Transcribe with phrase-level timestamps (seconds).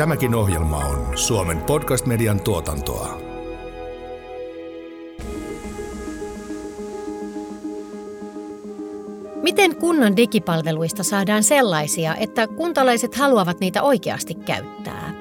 [0.00, 3.20] Tämäkin ohjelma on Suomen podcast-median tuotantoa.
[9.42, 15.14] Miten kunnan digipalveluista saadaan sellaisia, että kuntalaiset haluavat niitä oikeasti käyttää?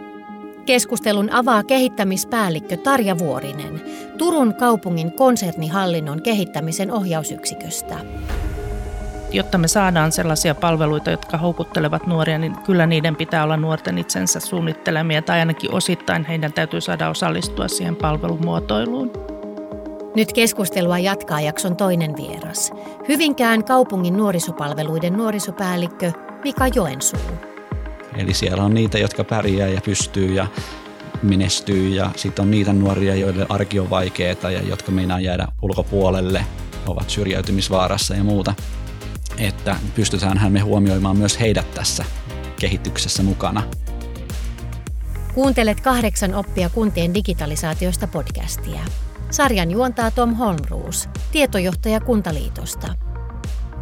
[0.66, 3.82] Keskustelun avaa kehittämispäällikkö Tarja Vuorinen
[4.18, 7.96] Turun kaupungin konsernihallinnon kehittämisen ohjausyksiköstä.
[9.32, 14.40] Jotta me saadaan sellaisia palveluita, jotka houkuttelevat nuoria, niin kyllä niiden pitää olla nuorten itsensä
[14.40, 19.12] suunnittelemia tai ainakin osittain heidän täytyy saada osallistua siihen palvelumuotoiluun.
[20.16, 22.72] Nyt keskustelua jatkaa jakson toinen vieras.
[23.08, 26.12] Hyvinkään kaupungin nuorisopalveluiden nuorisopäällikkö
[26.44, 27.20] Mika Joensuu.
[28.18, 30.48] Eli siellä on niitä, jotka pärjää ja pystyy ja
[31.24, 36.46] menestyy ja sitten on niitä nuoria, joille arki on vaikeaa ja jotka meinaa jäädä ulkopuolelle,
[36.88, 38.54] ovat syrjäytymisvaarassa ja muuta.
[39.40, 42.06] Että pystytäänhän me huomioimaan myös heidät tässä
[42.60, 43.64] kehityksessä mukana.
[45.34, 48.80] Kuuntelet kahdeksan oppia kuntien digitalisaatiosta podcastia.
[49.30, 52.88] Sarjan juontaa Tom Holmruus, tietojohtaja Kuntaliitosta.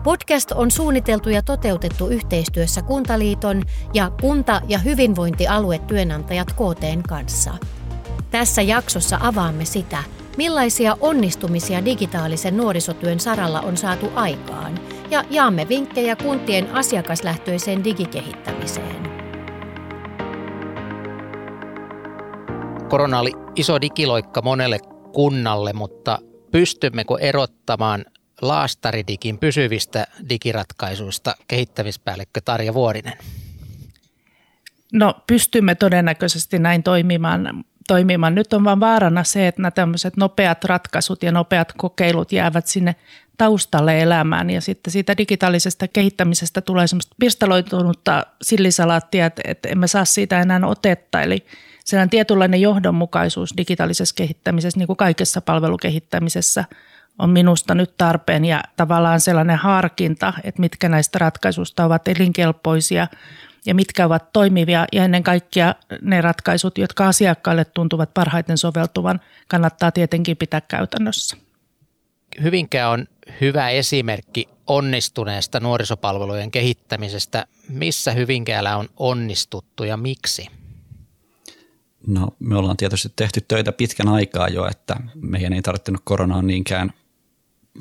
[0.03, 7.53] Podcast on suunniteltu ja toteutettu yhteistyössä Kuntaliiton ja kunta- ja hyvinvointialuetyönantajat KTn kanssa.
[8.31, 10.03] Tässä jaksossa avaamme sitä,
[10.37, 14.79] millaisia onnistumisia digitaalisen nuorisotyön saralla on saatu aikaan
[15.11, 19.07] ja jaamme vinkkejä kuntien asiakaslähtöiseen digikehittämiseen.
[22.89, 24.79] Korona oli iso digiloikka monelle
[25.13, 26.19] kunnalle, mutta
[26.51, 28.05] pystymmekö erottamaan
[28.41, 33.13] laastaridigin pysyvistä digiratkaisuista kehittämispäällikkö Tarja Vuorinen?
[34.93, 38.35] No pystymme todennäköisesti näin toimimaan, toimimaan.
[38.35, 42.95] Nyt on vain vaarana se, että nämä tämmöiset nopeat ratkaisut ja nopeat kokeilut jäävät sinne
[43.37, 50.05] taustalle elämään ja sitten siitä digitaalisesta kehittämisestä tulee semmoista pirstaloitunutta sillisalaattia, että, että emme saa
[50.05, 51.21] siitä enää otetta.
[51.21, 51.45] Eli
[51.85, 56.65] sellainen tietynlainen johdonmukaisuus digitaalisessa kehittämisessä, niin kuin kaikessa palvelukehittämisessä,
[57.19, 63.07] on minusta nyt tarpeen ja tavallaan sellainen harkinta, että mitkä näistä ratkaisuista ovat elinkelpoisia
[63.65, 69.91] ja mitkä ovat toimivia ja ennen kaikkea ne ratkaisut, jotka asiakkaille tuntuvat parhaiten soveltuvan, kannattaa
[69.91, 71.37] tietenkin pitää käytännössä.
[72.41, 73.07] Hyvinkään on
[73.41, 77.45] hyvä esimerkki onnistuneesta nuorisopalvelujen kehittämisestä.
[77.69, 80.47] Missä Hyvinkäällä on onnistuttu ja miksi?
[82.07, 86.93] No me ollaan tietysti tehty töitä pitkän aikaa jo, että meidän ei tarvittanut koronaan niinkään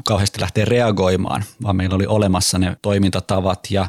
[0.05, 3.89] kauheasti lähteä reagoimaan, vaan meillä oli olemassa ne toimintatavat ja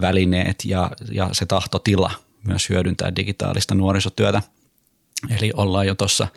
[0.00, 2.10] välineet ja, ja se tahtotila
[2.46, 4.42] myös hyödyntää digitaalista nuorisotyötä.
[5.38, 6.28] Eli ollaan jo tuossa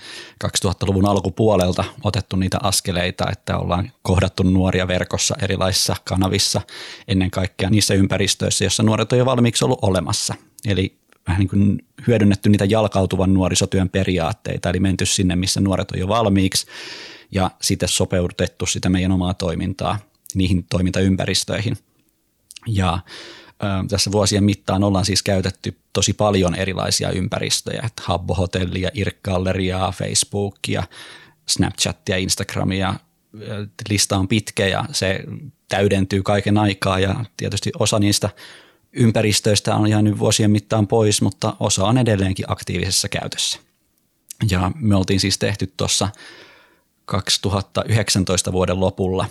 [0.45, 6.61] 2000-luvun alkupuolelta otettu niitä askeleita, että ollaan kohdattu nuoria verkossa erilaisissa kanavissa,
[7.07, 10.35] ennen kaikkea niissä ympäristöissä, joissa nuoret on jo valmiiksi ollut olemassa.
[10.65, 10.97] Eli
[11.27, 16.07] vähän niin kuin hyödynnetty niitä jalkautuvan nuorisotyön periaatteita, eli menty sinne, missä nuoret on jo
[16.07, 16.67] valmiiksi,
[17.31, 19.99] ja sitten sopeutettu sitä meidän omaa toimintaa
[20.35, 21.77] niihin toimintaympäristöihin.
[22.67, 22.99] Ja
[23.89, 30.83] tässä vuosien mittaan ollaan siis käytetty tosi paljon erilaisia ympäristöjä, että Habbo-hotellia, Irk-galleriaa, Facebookia,
[31.45, 32.93] Snapchatia, Instagramia,
[33.89, 35.19] lista on pitkä ja se
[35.69, 38.29] täydentyy kaiken aikaa ja tietysti osa niistä
[38.93, 43.59] ympäristöistä on jäänyt vuosien mittaan pois, mutta osa on edelleenkin aktiivisessa käytössä.
[44.49, 46.09] Ja me oltiin siis tehty tuossa
[47.05, 49.25] 2019 vuoden lopulla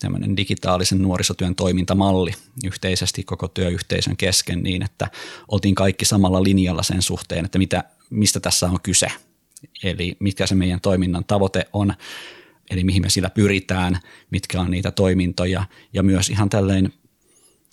[0.00, 2.32] tämmöinen digitaalisen nuorisotyön toimintamalli
[2.64, 5.08] yhteisesti koko työyhteisön kesken niin, että
[5.48, 9.06] oltiin kaikki samalla linjalla sen suhteen, että mitä, mistä tässä on kyse.
[9.82, 11.94] Eli mitkä se meidän toiminnan tavoite on,
[12.70, 13.98] eli mihin me sillä pyritään,
[14.30, 16.92] mitkä on niitä toimintoja ja myös ihan tälleen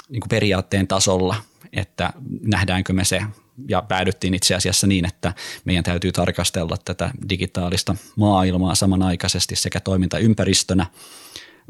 [0.10, 1.36] niin kuin periaatteen tasolla,
[1.74, 3.22] että nähdäänkö me se
[3.70, 5.34] ja päädyttiin itse asiassa niin, että
[5.66, 10.86] meidän täytyy tarkastella tätä digitaalista maailmaa samanaikaisesti sekä toimintaympäristönä,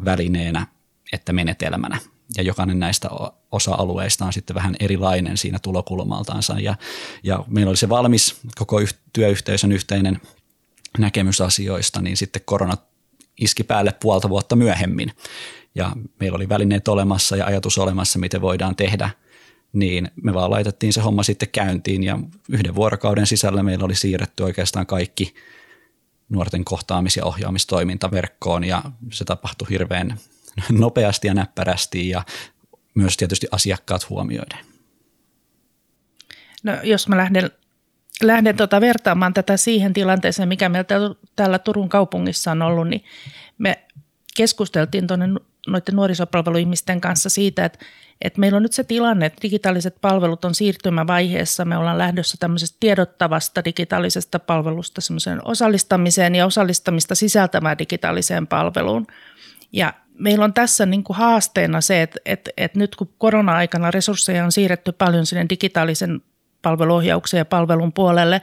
[0.05, 0.67] välineenä
[1.13, 1.99] että menetelmänä.
[2.37, 3.09] Ja jokainen näistä
[3.51, 6.59] osa-alueista on sitten vähän erilainen siinä tulokulmaltaansa.
[6.59, 6.75] Ja,
[7.23, 8.81] ja meillä oli se valmis koko
[9.13, 10.21] työyhteisön yhteinen
[10.97, 12.77] näkemys asioista, niin sitten korona
[13.37, 15.11] iski päälle puolta vuotta myöhemmin.
[15.75, 19.09] Ja meillä oli välineet olemassa ja ajatus olemassa, miten voidaan tehdä–
[19.73, 24.43] niin me vaan laitettiin se homma sitten käyntiin ja yhden vuorokauden sisällä meillä oli siirretty
[24.43, 25.33] oikeastaan kaikki
[26.29, 30.17] nuorten kohtaamis- ja ohjaamistoiminta verkkoon ja se tapahtui hirveän
[30.69, 32.23] nopeasti ja näppärästi ja
[32.95, 34.59] myös tietysti asiakkaat huomioiden.
[36.63, 37.51] No, jos mä lähden,
[38.23, 43.03] lähden tuota vertaamaan tätä siihen tilanteeseen, mikä meillä täällä Turun kaupungissa on ollut, niin
[43.57, 43.85] me
[44.37, 45.27] keskusteltiin tuonne
[45.67, 47.79] noiden nuorisopalveluihmisten kanssa siitä, että,
[48.21, 51.65] että meillä on nyt se tilanne, että digitaaliset palvelut on siirtymävaiheessa.
[51.65, 59.07] Me ollaan lähdössä tämmöisestä tiedottavasta digitaalisesta palvelusta semmoiseen osallistamiseen ja osallistamista sisältämään digitaaliseen palveluun.
[59.71, 64.45] Ja meillä on tässä niin kuin haasteena se, että, että, että nyt kun korona-aikana resursseja
[64.45, 66.21] on siirretty paljon sinne digitaalisen
[66.61, 68.41] palveluohjauksen ja palvelun puolelle,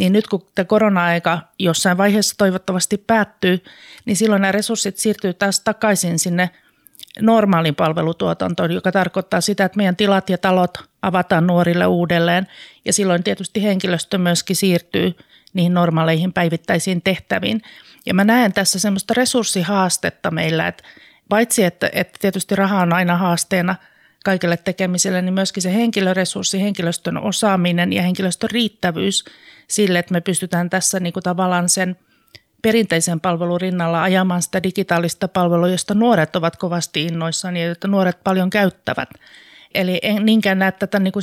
[0.00, 3.64] niin nyt kun tämä korona-aika jossain vaiheessa toivottavasti päättyy,
[4.04, 6.50] niin silloin nämä resurssit siirtyy taas takaisin sinne
[7.20, 12.46] normaalin palvelutuotantoon, joka tarkoittaa sitä, että meidän tilat ja talot avataan nuorille uudelleen
[12.84, 15.14] ja silloin tietysti henkilöstö myöskin siirtyy
[15.52, 17.62] niihin normaaleihin päivittäisiin tehtäviin.
[18.06, 20.84] Ja mä näen tässä semmoista resurssihaastetta meillä, että
[21.28, 23.74] paitsi että, että tietysti raha on aina haasteena
[24.24, 29.24] kaikille tekemiselle, niin myöskin se henkilöresurssi, henkilöstön osaaminen ja henkilöstön riittävyys
[29.68, 31.96] sille, että me pystytään tässä niin kuin tavallaan sen
[32.62, 38.24] perinteisen palvelun rinnalla ajamaan sitä digitaalista palvelua, josta nuoret ovat kovasti innoissaan ja jota nuoret
[38.24, 39.08] paljon käyttävät.
[39.74, 41.22] Eli en niinkään näe tätä niin kuin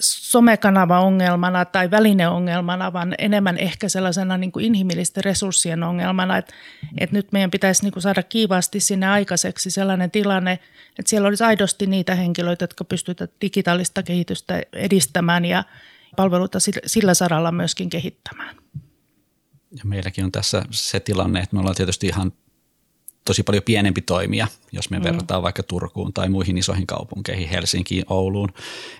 [0.00, 6.54] somekanava-ongelmana tai välineongelmana, vaan enemmän ehkä sellaisena niin kuin inhimillisten resurssien ongelmana, että,
[6.98, 10.52] että nyt meidän pitäisi niin kuin saada kiivaasti sinne aikaiseksi sellainen tilanne,
[10.98, 15.64] että siellä olisi aidosti niitä henkilöitä, jotka pystyvät digitaalista kehitystä edistämään ja
[16.16, 18.56] palveluita sillä saralla myöskin kehittämään.
[19.70, 22.32] Ja meilläkin on tässä se tilanne, että me ollaan tietysti ihan
[23.24, 25.04] tosi paljon pienempi toimija, jos me mm.
[25.04, 28.48] verrataan vaikka Turkuun tai muihin isoihin kaupunkeihin, Helsinkiin, Ouluun,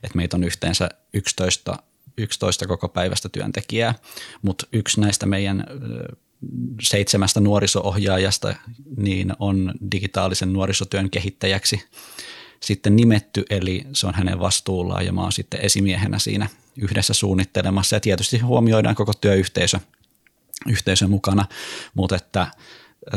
[0.02, 1.76] että meitä on yhteensä 11,
[2.16, 3.94] 11 koko päivästä työntekijää,
[4.42, 5.64] mutta yksi näistä meidän
[6.82, 8.54] seitsemästä nuoriso-ohjaajasta
[8.96, 11.82] niin on digitaalisen nuorisotyön kehittäjäksi
[12.60, 17.96] sitten nimetty, eli se on hänen vastuullaan ja mä oon sitten esimiehenä siinä yhdessä suunnittelemassa.
[17.96, 19.80] Ja tietysti huomioidaan koko työyhteisö
[20.68, 21.46] yhteisö mukana,
[21.94, 22.46] mutta että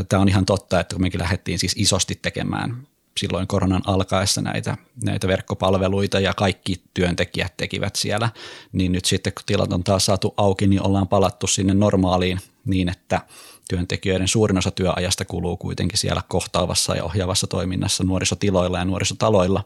[0.10, 2.88] tämä on ihan totta, että kun mekin lähdettiin siis isosti tekemään
[3.18, 8.30] silloin koronan alkaessa näitä, näitä verkkopalveluita ja kaikki työntekijät tekivät siellä,
[8.72, 12.90] niin nyt sitten kun tilat on taas saatu auki, niin ollaan palattu sinne normaaliin niin,
[12.90, 13.22] että
[13.70, 19.64] työntekijöiden suurin osa työajasta kuluu kuitenkin siellä kohtaavassa ja ohjaavassa toiminnassa nuorisotiloilla ja nuorisotaloilla.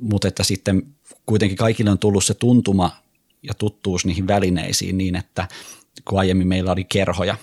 [0.00, 0.86] Mutta että sitten
[1.26, 2.90] kuitenkin kaikille on tullut se tuntuma
[3.42, 5.48] ja tuttuus niihin välineisiin niin, että
[6.04, 7.36] kun aiemmin meillä oli kerhoja,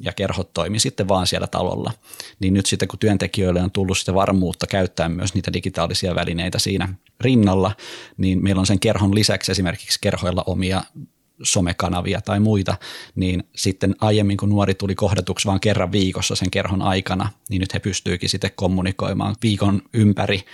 [0.00, 1.92] ja kerhot toimi sitten vaan siellä talolla.
[2.40, 6.94] Niin nyt sitten kun työntekijöille on tullut sitä varmuutta käyttää myös niitä digitaalisia välineitä siinä
[7.20, 7.76] rinnalla,
[8.16, 10.82] niin meillä on sen kerhon lisäksi esimerkiksi kerhoilla omia
[11.42, 12.76] somekanavia tai muita,
[13.14, 17.74] niin sitten aiemmin kun nuori tuli kohdatuksi vain kerran viikossa sen kerhon aikana, niin nyt
[17.74, 20.44] he pystyykin sitten kommunikoimaan viikon ympäri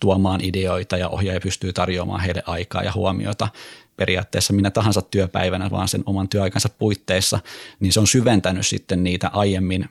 [0.00, 3.48] tuomaan ideoita ja ohjaaja pystyy tarjoamaan heille aikaa ja huomiota
[3.96, 7.40] periaatteessa minä tahansa työpäivänä, vaan sen oman työaikansa puitteissa,
[7.80, 9.88] niin se on syventänyt sitten niitä aiemmin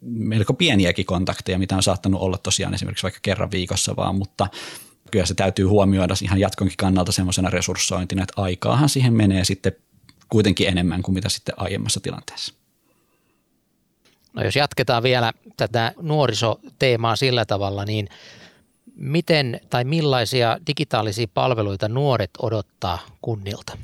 [0.00, 4.46] melko pieniäkin kontakteja, mitä on saattanut olla tosiaan esimerkiksi vaikka kerran viikossa vaan, mutta
[5.10, 9.72] kyllä se täytyy huomioida ihan jatkonkin kannalta semmoisena resurssointina, että aikaahan siihen menee sitten
[10.28, 12.54] kuitenkin enemmän kuin mitä sitten aiemmassa tilanteessa.
[14.32, 18.08] No jos jatketaan vielä tätä nuorisoteemaa sillä tavalla, niin
[19.00, 23.78] Miten tai millaisia digitaalisia palveluita nuoret odottaa kunnilta?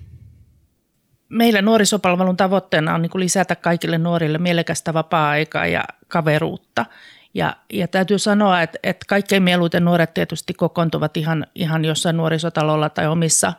[1.28, 6.86] Meillä nuorisopalvelun tavoitteena on niin lisätä kaikille nuorille mielekästä vapaa-aikaa ja kaveruutta.
[7.34, 12.88] Ja, ja täytyy sanoa, että, että kaikkein mieluiten nuoret tietysti kokoontuvat ihan, ihan jossain nuorisotalolla
[12.88, 13.52] tai omissa,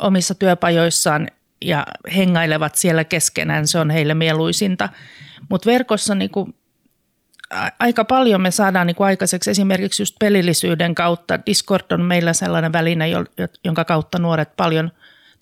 [0.00, 1.28] omissa työpajoissaan
[1.62, 1.86] ja
[2.16, 3.66] hengailevat siellä keskenään.
[3.66, 4.88] Se on heille mieluisinta.
[5.48, 6.54] Mutta verkossa niin kuin
[7.78, 11.38] aika paljon me saadaan niin kuin aikaiseksi esimerkiksi just pelillisyyden kautta.
[11.46, 13.04] Discord on meillä sellainen väline,
[13.64, 14.90] jonka kautta nuoret paljon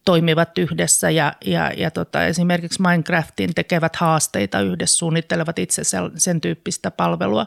[0.05, 5.83] toimivat yhdessä ja, ja, ja tota, esimerkiksi Minecraftin tekevät haasteita yhdessä, suunnittelevat itse
[6.17, 7.47] sen, tyyppistä palvelua.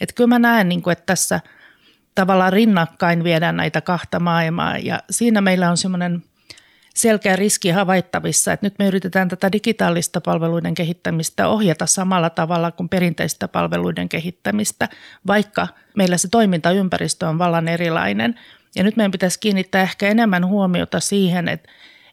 [0.00, 1.40] Et kyllä mä näen, niin kuin, että tässä
[2.14, 6.22] tavallaan rinnakkain viedään näitä kahta maailmaa ja siinä meillä on semmoinen–
[6.96, 12.88] selkeä riski havaittavissa, että nyt me yritetään tätä digitaalista palveluiden kehittämistä ohjata samalla tavalla kuin
[12.88, 14.88] perinteistä palveluiden kehittämistä,
[15.26, 18.34] vaikka meillä se toimintaympäristö on vallan erilainen.
[18.76, 21.68] Ja nyt meidän pitäisi kiinnittää ehkä enemmän huomiota siihen, että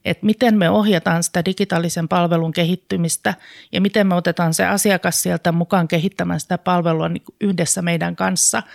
[0.06, 3.34] että miten me ohjataan sitä digitaalisen palvelun kehittymistä
[3.72, 8.64] ja miten me otetaan se asiakas sieltä mukaan kehittämään sitä palvelua niin yhdessä meidän kanssa–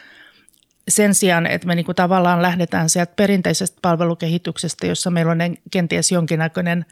[0.88, 5.38] sen sijaan, että me niinku tavallaan lähdetään sieltä perinteisestä palvelukehityksestä, jossa meillä on
[5.70, 6.86] kenties jonkinnäköinen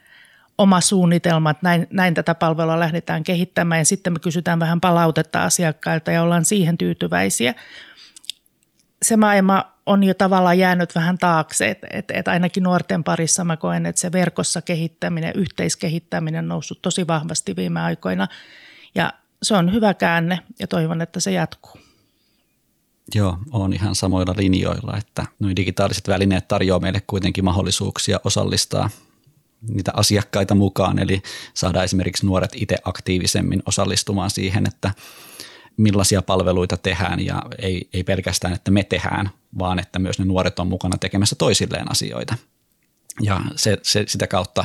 [0.58, 5.42] oma suunnitelma, että näin, näin tätä palvelua lähdetään kehittämään ja sitten me kysytään vähän palautetta
[5.42, 7.54] asiakkailta ja ollaan siihen tyytyväisiä.
[9.02, 13.56] Se maailma on jo tavallaan jäänyt vähän taakse, että, että, että ainakin nuorten parissa mä
[13.56, 18.28] koen, että se verkossa kehittäminen, yhteiskehittäminen on noussut tosi vahvasti viime aikoina
[18.94, 19.12] ja
[19.42, 21.85] se on hyvä käänne ja toivon, että se jatkuu.
[23.14, 28.90] Joo, on ihan samoilla linjoilla, että nuo digitaaliset välineet tarjoavat meille kuitenkin mahdollisuuksia osallistaa
[29.68, 31.22] niitä asiakkaita mukaan, eli
[31.54, 34.90] saada esimerkiksi nuoret itse aktiivisemmin osallistumaan siihen, että
[35.76, 40.58] millaisia palveluita tehdään ja ei, ei pelkästään, että me tehdään, vaan että myös ne nuoret
[40.58, 42.34] on mukana tekemässä toisilleen asioita.
[43.22, 44.64] Ja se, se, sitä kautta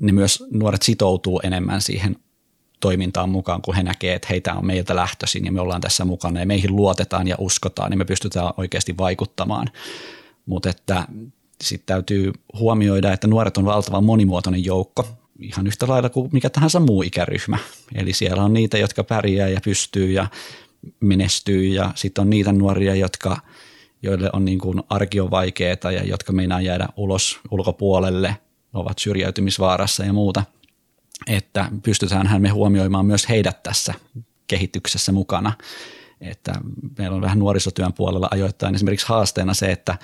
[0.00, 2.16] ne myös nuoret sitoutuu enemmän siihen
[2.80, 6.40] toimintaan mukaan, kun he näkevät, että heitä on meiltä lähtöisin ja me ollaan tässä mukana
[6.40, 9.68] ja meihin luotetaan ja uskotaan, niin me pystytään oikeasti vaikuttamaan.
[10.46, 11.06] Mutta että
[11.62, 15.08] sitten täytyy huomioida, että nuoret on valtavan monimuotoinen joukko,
[15.40, 17.58] ihan yhtä lailla kuin mikä tahansa muu ikäryhmä.
[17.94, 20.26] Eli siellä on niitä, jotka pärjää ja pystyy ja
[21.00, 23.36] menestyy ja sitten on niitä nuoria, jotka,
[24.02, 28.36] joille on niin kuin arki on vaikeaa ja jotka meinaa jäädä ulos ulkopuolelle,
[28.74, 30.42] ovat syrjäytymisvaarassa ja muuta.
[31.26, 33.94] Että pystytäänhän me huomioimaan myös heidät tässä
[34.46, 35.52] kehityksessä mukana.
[36.20, 36.52] Että
[36.98, 39.98] meillä on vähän nuorisotyön puolella ajoittain esimerkiksi haasteena se, että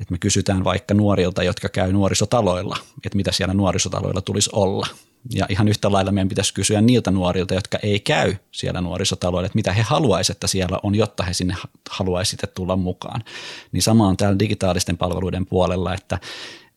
[0.00, 4.86] että me kysytään vaikka nuorilta, jotka käy nuorisotaloilla, että mitä siellä nuorisotaloilla tulisi olla.
[5.34, 9.56] Ja ihan yhtä lailla meidän pitäisi kysyä niiltä nuorilta, jotka ei käy siellä nuorisotaloilla, että
[9.56, 11.54] mitä he haluaisivat, että siellä on, jotta he sinne
[11.90, 13.24] haluaisivat tulla mukaan.
[13.72, 16.18] Niin sama on täällä digitaalisten palveluiden puolella, että,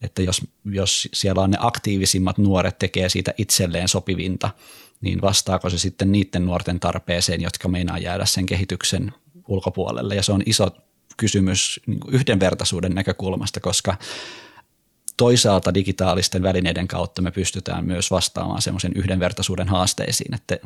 [0.01, 4.49] että jos, jos siellä on ne aktiivisimmat nuoret tekee siitä itselleen sopivinta,
[5.01, 9.13] niin vastaako se sitten niiden nuorten tarpeeseen, jotka meinaa jäädä sen kehityksen
[9.47, 10.15] ulkopuolelle.
[10.15, 10.67] Ja se on iso
[11.17, 13.97] kysymys niin yhdenvertaisuuden näkökulmasta, koska
[15.17, 20.57] toisaalta digitaalisten välineiden kautta me pystytään myös vastaamaan semmoisen yhdenvertaisuuden haasteisiin, että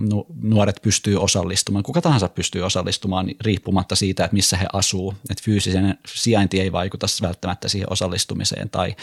[0.42, 5.98] nuoret pystyy osallistumaan, kuka tahansa pystyy osallistumaan riippumatta siitä, että missä he asuu, että fyysisen
[6.08, 8.96] sijainti ei vaikuta välttämättä siihen osallistumiseen tai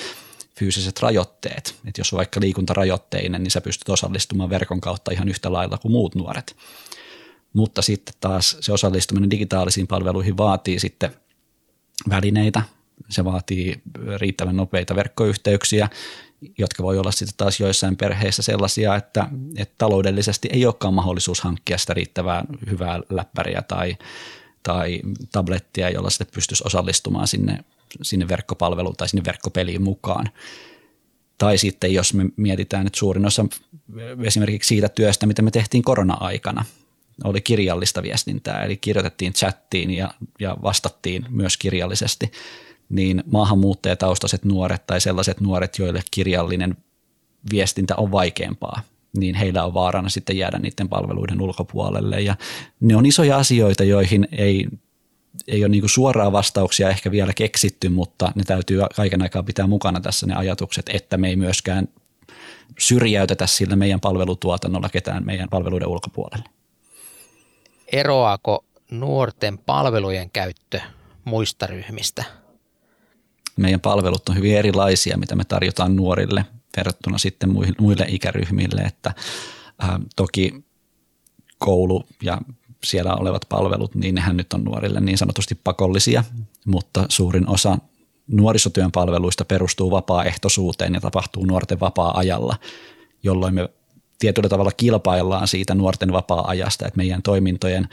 [0.58, 5.52] fyysiset rajoitteet, että jos on vaikka liikuntarajoitteinen, niin sä pystyt osallistumaan verkon kautta ihan yhtä
[5.52, 6.56] lailla kuin muut nuoret.
[7.52, 11.14] Mutta sitten taas se osallistuminen digitaalisiin palveluihin vaatii sitten
[12.08, 12.62] välineitä.
[13.08, 13.82] Se vaatii
[14.16, 15.88] riittävän nopeita verkkoyhteyksiä,
[16.58, 21.78] jotka voi olla sitten taas joissain perheissä sellaisia, että, että taloudellisesti ei olekaan mahdollisuus hankkia
[21.78, 23.96] sitä riittävää hyvää läppäriä tai,
[24.62, 25.00] tai
[25.32, 27.64] tablettia, jolla sitten pystyisi osallistumaan sinne,
[28.02, 30.28] sinne verkkopalveluun tai sinne verkkopeliin mukaan.
[31.38, 33.46] Tai sitten jos me mietitään, että suurin osa
[34.24, 36.64] esimerkiksi siitä työstä, mitä me tehtiin korona-aikana–
[37.24, 42.32] oli kirjallista viestintää, eli kirjoitettiin chattiin ja, ja vastattiin myös kirjallisesti,
[42.92, 46.76] niin maahanmuuttajataustaiset nuoret tai sellaiset nuoret, joille kirjallinen
[47.50, 48.82] viestintä on vaikeampaa,
[49.16, 52.20] niin heillä on vaarana sitten jäädä niiden palveluiden ulkopuolelle.
[52.20, 52.36] Ja
[52.80, 54.66] ne on isoja asioita, joihin ei,
[55.48, 60.00] ei ole niin suoraa vastauksia ehkä vielä keksitty, mutta ne täytyy kaiken aikaa pitää mukana
[60.00, 61.88] tässä ne ajatukset, että me ei myöskään
[62.78, 66.48] syrjäytetä sillä meidän palvelutuotannolla ketään meidän palveluiden ulkopuolelle
[67.92, 70.80] eroaako nuorten palvelujen käyttö
[71.24, 72.24] muista ryhmistä?
[73.56, 76.44] Meidän palvelut on hyvin erilaisia, mitä me tarjotaan nuorille
[76.76, 79.14] verrattuna sitten muille ikäryhmille, että
[79.78, 80.64] ää, toki
[81.58, 82.40] koulu ja
[82.84, 86.24] siellä olevat palvelut, niin nehän nyt on nuorille niin sanotusti pakollisia,
[86.66, 87.78] mutta suurin osa
[88.26, 92.56] nuorisotyön palveluista perustuu vapaaehtoisuuteen ja tapahtuu nuorten vapaa-ajalla,
[93.22, 93.68] jolloin me
[94.18, 97.88] tietyllä tavalla kilpaillaan siitä nuorten vapaa-ajasta, että meidän toimintojen,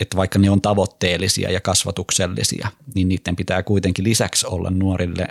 [0.00, 5.26] että vaikka ne on tavoitteellisia ja kasvatuksellisia, niin niiden pitää kuitenkin lisäksi olla nuorille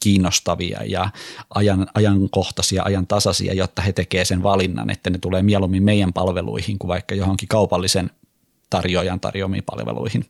[0.00, 1.10] kiinnostavia ja
[1.54, 6.88] ajan, ajankohtaisia, ajantasaisia, jotta he tekevät sen valinnan, että ne tulee mieluummin meidän palveluihin kuin
[6.88, 8.10] vaikka johonkin kaupallisen
[8.70, 10.24] tarjoajan tarjoamiin palveluihin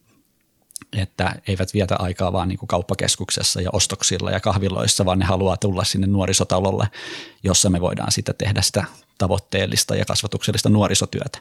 [0.97, 5.57] että eivät vietä aikaa vaan niin kuin kauppakeskuksessa ja ostoksilla ja kahviloissa, vaan ne haluaa
[5.57, 6.89] tulla sinne nuorisotalolle,
[7.43, 8.85] jossa me voidaan sitten tehdä sitä
[9.19, 11.39] tavoitteellista ja kasvatuksellista nuorisotyötä.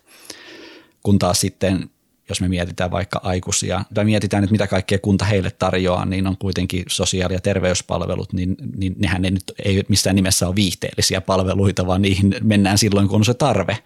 [1.03, 1.89] Kun taas sitten,
[2.29, 6.37] jos me mietitään vaikka aikuisia, tai mietitään, että mitä kaikkea kunta heille tarjoaa, niin on
[6.37, 11.87] kuitenkin sosiaali- ja terveyspalvelut, niin, niin nehän ei nyt ei missään nimessä ole viihteellisiä palveluita,
[11.87, 13.77] vaan niihin mennään silloin, kun on se tarve.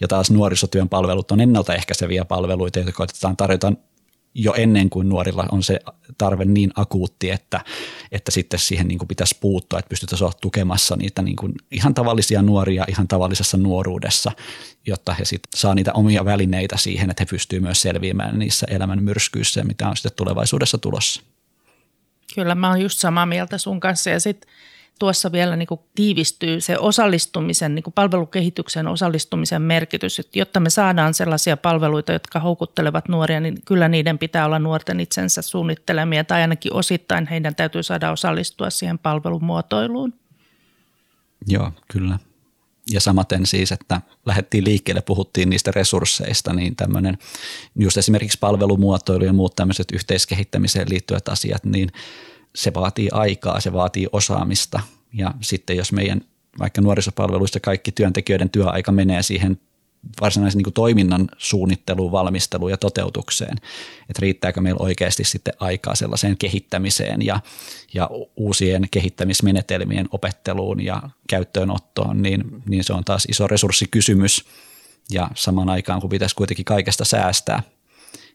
[0.00, 3.72] Ja taas nuorisotyön palvelut on ennaltaehkäiseviä palveluita, joita koitetaan tarjota
[4.34, 5.80] jo ennen kuin nuorilla on se
[6.18, 7.60] tarve niin akuutti, että,
[8.12, 11.94] että sitten siihen niin kuin pitäisi puuttua, että pystytään olla tukemassa niitä niin kuin ihan
[11.94, 14.32] tavallisia nuoria ihan tavallisessa nuoruudessa,
[14.86, 19.02] jotta he sitten saa niitä omia välineitä siihen, että he pystyvät myös selviämään niissä elämän
[19.02, 21.22] myrskyissä, mitä on sitten tulevaisuudessa tulossa.
[22.34, 24.50] Kyllä, mä oon just samaa mieltä sun kanssa ja sitten
[24.98, 30.18] tuossa vielä niin kuin tiivistyy se osallistumisen, niin kuin palvelukehityksen osallistumisen merkitys.
[30.18, 35.00] Että jotta me saadaan sellaisia palveluita, jotka houkuttelevat nuoria, niin kyllä niiden pitää olla nuorten
[35.00, 40.14] itsensä suunnittelemia tai ainakin osittain heidän täytyy saada osallistua siihen palvelumuotoiluun.
[41.46, 42.18] Joo, kyllä.
[42.92, 47.18] Ja samaten siis, että lähdettiin liikkeelle, puhuttiin niistä resursseista, niin tämmöinen
[47.78, 51.88] just esimerkiksi palvelumuotoilu ja muut tämmöiset yhteiskehittämiseen liittyvät asiat, niin
[52.58, 54.80] se vaatii aikaa, se vaatii osaamista.
[55.12, 56.20] Ja sitten jos meidän
[56.58, 59.60] vaikka nuorisopalveluista kaikki työntekijöiden työaika menee siihen
[60.20, 63.56] varsinaisen niin toiminnan suunnitteluun, valmisteluun ja toteutukseen,
[64.00, 67.40] että riittääkö meillä oikeasti sitten aikaa sellaiseen kehittämiseen ja,
[67.94, 74.44] ja uusien kehittämismenetelmien opetteluun ja käyttöönottoon, niin, niin se on taas iso resurssikysymys
[75.10, 77.62] ja samaan aikaan kun pitäisi kuitenkin kaikesta säästää–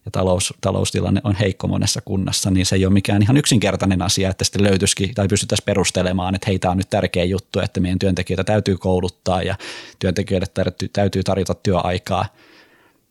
[0.04, 4.30] ja talous, taloustilanne on heikko monessa kunnassa, niin se ei ole mikään ihan yksinkertainen asia,
[4.30, 8.44] että sitten löytyisikin tai pystyttäisiin perustelemaan, että heitä on nyt tärkeä juttu, että meidän työntekijöitä
[8.44, 9.56] täytyy kouluttaa ja
[9.98, 12.26] työntekijöille täytyy, täytyy tarjota työaikaa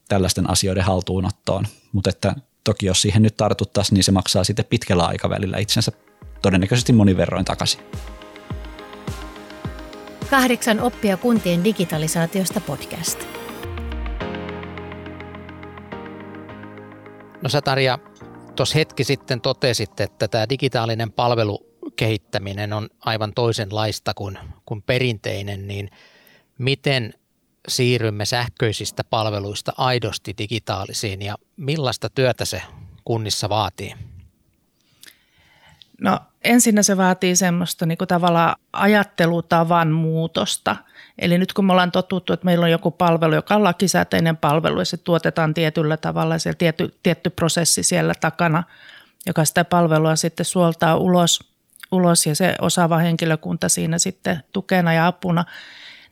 [0.09, 1.67] tällaisten asioiden haltuunottoon.
[1.91, 5.91] Mutta että toki jos siihen nyt tartuttaisiin, niin se maksaa sitten pitkällä aikavälillä itsensä
[6.41, 7.81] todennäköisesti monin verroin takaisin.
[10.29, 13.42] Kahdeksan oppia kuntien digitalisaatiosta podcast.
[17.43, 17.99] No sä Tarja,
[18.55, 25.91] tuossa hetki sitten totesit, että tämä digitaalinen palvelukehittäminen on aivan toisenlaista kuin, kuin perinteinen, niin
[26.57, 27.13] miten
[27.67, 32.61] siirrymme sähköisistä palveluista aidosti digitaalisiin ja millaista työtä se
[33.05, 33.93] kunnissa vaatii?
[36.01, 40.75] No ensinnä se vaatii semmoista niin kuin tavallaan ajattelutavan muutosta.
[41.19, 44.79] Eli nyt kun me ollaan totuttu, että meillä on joku palvelu, joka on lakisääteinen palvelu
[44.79, 48.63] ja se tuotetaan tietyllä tavalla, se tietty, tietty prosessi siellä takana,
[49.25, 51.39] joka sitä palvelua sitten suoltaa ulos,
[51.91, 55.45] ulos ja se osaava henkilökunta siinä sitten tukena ja apuna,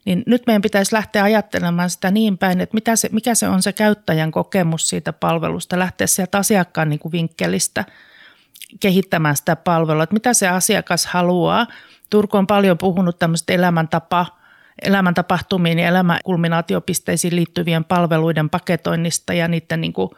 [0.06, 3.62] niin nyt meidän pitäisi lähteä ajattelemaan sitä niin päin, että mitä se, mikä se on
[3.62, 7.86] se käyttäjän kokemus siitä palvelusta, lähteä sieltä asiakkaan niin kuin vinkkelistä–
[8.80, 11.68] kehittämään sitä palvelua, että mitä se asiakas haluaa.
[12.10, 14.26] Turku on paljon puhunut tämmöistä elämäntapa,
[14.82, 20.10] elämäntapahtumiin ja elämänkulminaatiopisteisiin liittyvien palveluiden paketoinnista ja niiden niin kuin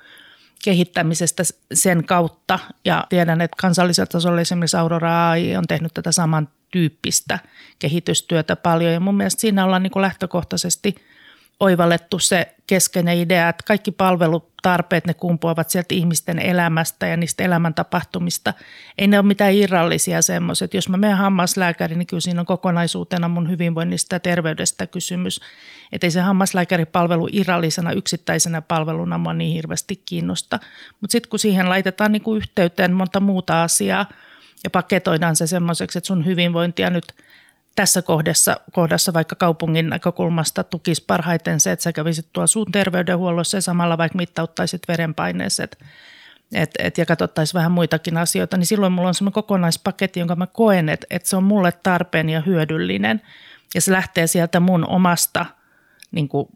[0.64, 1.44] kehittämisestä
[1.74, 2.60] sen kautta.
[2.86, 7.40] Ja tiedän, että kansallisella tasolla esimerkiksi Aurora AI on tehnyt tätä samantyyppistä
[7.80, 8.94] kehitystyötä paljon.
[8.94, 10.96] Ja mun mielestä siinä ollaan niin kuin lähtökohtaisesti–
[11.60, 18.54] oivallettu se keskeinen idea, että kaikki palvelutarpeet, ne kumpuavat sieltä ihmisten elämästä ja niistä elämäntapahtumista.
[18.98, 20.74] Ei ne ole mitään irrallisia semmoiset.
[20.74, 25.42] Jos mä menen hammaslääkäriin, niin kyllä siinä on kokonaisuutena mun hyvinvoinnista ja terveydestä kysymys.
[25.92, 30.60] Että ei se hammaslääkäripalvelu irrallisena yksittäisenä palveluna mua niin hirveästi kiinnosta.
[31.02, 34.06] Mutta sitten kun siihen laitetaan niin kuin yhteyteen monta muuta asiaa
[34.64, 37.06] ja paketoidaan se semmoiseksi, että sun hyvinvointia nyt–
[37.76, 43.58] tässä kohdassa, kohdassa vaikka kaupungin näkökulmasta tukisi parhaiten se, että sä kävisit tuolla suun terveydenhuollossa
[43.58, 45.78] ja samalla vaikka mittauttaisit verenpaineessa, että
[46.54, 50.48] et, et, ja katsottaisiin vähän muitakin asioita, niin silloin mulla on semmoinen kokonaispaketti, jonka mä
[50.48, 53.22] koen, että, että se on mulle tarpeen ja hyödyllinen.
[53.76, 55.46] Ja se lähtee sieltä mun omasta
[56.12, 56.48] niin kuin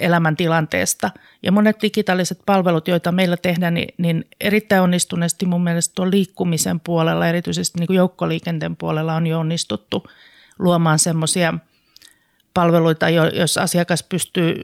[0.00, 1.10] elämäntilanteesta.
[1.42, 6.80] Ja monet digitaaliset palvelut, joita meillä tehdään, niin, niin erittäin onnistuneesti mun mielestä tuon liikkumisen
[6.80, 10.06] puolella, erityisesti niin kuin joukkoliikenteen puolella on jo onnistuttu–
[10.58, 11.54] luomaan semmoisia
[12.54, 14.62] palveluita, jos asiakas pystyy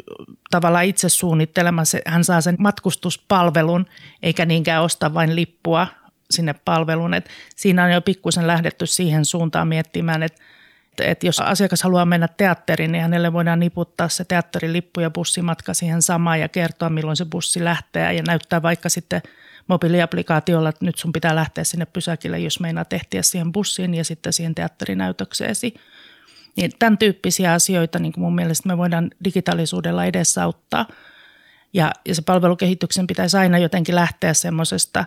[0.51, 3.87] tavallaan itse suunnittelemaan, hän saa sen matkustuspalvelun
[4.23, 5.87] eikä niinkään osta vain lippua
[6.31, 7.15] sinne palveluun.
[7.15, 10.43] Et siinä on jo pikkusen lähdetty siihen suuntaan miettimään, että
[11.01, 16.03] että jos asiakas haluaa mennä teatteriin, niin hänelle voidaan niputtaa se teatterilippu ja bussimatka siihen
[16.03, 19.23] samaan ja kertoa, milloin se bussi lähtee ja näyttää vaikka sitten
[19.67, 24.55] mobiiliaplikaatiolla, nyt sun pitää lähteä sinne pysäkille, jos meinaa tehtiä siihen bussiin ja sitten siihen
[24.55, 25.75] teatterinäytökseesi.
[26.57, 30.87] Niin tämän tyyppisiä asioita niin mun mielestä me voidaan digitaalisuudella edesauttaa.
[31.73, 35.05] Ja, ja se palvelukehityksen pitäisi aina jotenkin lähteä semmoisesta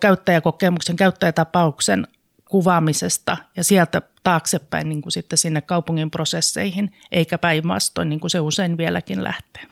[0.00, 2.06] käyttäjäkokemuksen, käyttäjätapauksen
[2.44, 8.40] kuvaamisesta ja sieltä taaksepäin niin kuin sitten sinne kaupungin prosesseihin, eikä päinvastoin niin kuin se
[8.40, 9.62] usein vieläkin lähtee.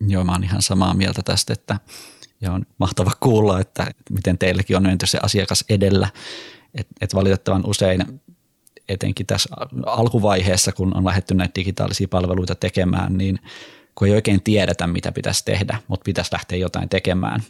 [0.00, 1.78] Joo, mä oon ihan samaa mieltä tästä, että
[2.40, 6.08] ja on mahtava kuulla, että, miten teillekin on menty se asiakas edellä.
[6.74, 8.20] Että et valitettavan usein,
[8.88, 9.48] etenkin tässä
[9.86, 13.38] alkuvaiheessa, kun on lähdetty näitä digitaalisia palveluita tekemään, niin
[13.94, 17.42] kun ei oikein tiedetä, mitä pitäisi tehdä, mutta pitäisi lähteä jotain tekemään,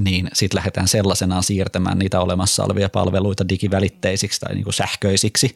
[0.00, 5.54] niin sitten lähdetään sellaisenaan siirtämään niitä olemassa olevia palveluita digivälitteisiksi tai niin kuin sähköisiksi.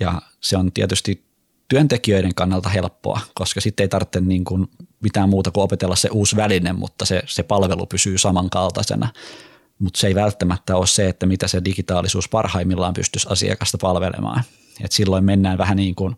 [0.00, 1.24] Ja se on tietysti
[1.68, 4.66] työntekijöiden kannalta helppoa, koska sitten ei tarvitse niin kuin
[5.02, 9.08] mitään muuta kuin opetella se uusi väline, mutta se, se palvelu pysyy samankaltaisena.
[9.78, 14.42] Mutta se ei välttämättä ole se, että mitä se digitaalisuus parhaimmillaan pystyisi asiakasta palvelemaan.
[14.84, 16.16] Et silloin mennään vähän niin kuin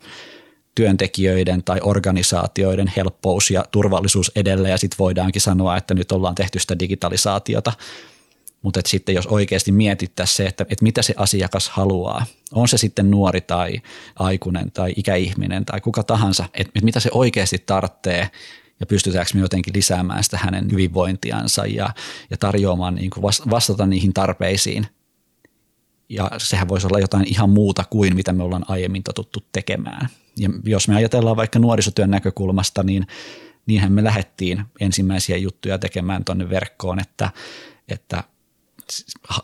[0.75, 6.59] työntekijöiden tai organisaatioiden helppous ja turvallisuus edelle ja sitten voidaankin sanoa, että nyt ollaan tehty
[6.59, 7.73] sitä digitalisaatiota.
[8.63, 13.11] Mutta sitten jos oikeasti mietittäisiin se, että, että mitä se asiakas haluaa, on se sitten
[13.11, 13.81] nuori tai
[14.17, 18.31] aikuinen tai ikäihminen tai kuka tahansa, että, että mitä se oikeasti tarvitsee
[18.81, 21.91] ja pystytäänkö me jotenkin lisäämään sitä hänen hyvinvointiansa ja,
[22.31, 24.87] ja tarjoamaan niin kuin vastata niihin tarpeisiin.
[26.09, 30.09] Ja sehän voisi olla jotain ihan muuta kuin mitä me ollaan aiemmin totuttu tekemään.
[30.37, 33.07] Ja jos me ajatellaan vaikka nuorisotyön näkökulmasta, niin
[33.67, 37.31] niinhän me lähdettiin ensimmäisiä juttuja tekemään tuonne verkkoon, että,
[37.89, 38.25] että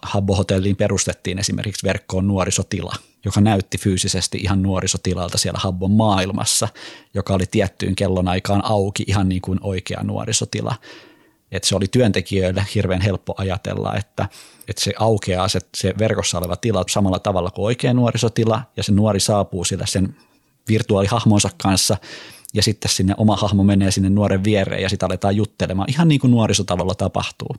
[0.02, 6.68] Habbo-hotelliin perustettiin esimerkiksi verkkoon nuorisotila, joka näytti fyysisesti ihan nuorisotilalta siellä Habbon maailmassa,
[7.14, 10.74] joka oli tiettyyn kellonaikaan auki ihan niin kuin oikea nuorisotila.
[11.52, 14.28] Et se oli työntekijöille hirveän helppo ajatella, että,
[14.68, 18.92] että se aukeaa se, se verkossa oleva tila samalla tavalla kuin oikea nuorisotila ja se
[18.92, 20.16] nuori saapuu sillä sen
[20.68, 21.96] virtuaalihahmonsa kanssa
[22.54, 26.20] ja sitten sinne oma hahmo menee sinne nuoren viereen ja sitten aletaan juttelemaan ihan niin
[26.20, 27.56] kuin nuorisotalolla tapahtuu.